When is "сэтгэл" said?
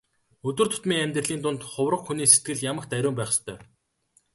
2.29-2.65